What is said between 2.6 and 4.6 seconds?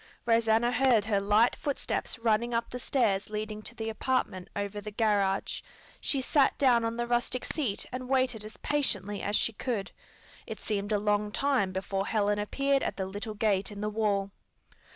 the stairs leading to the apartment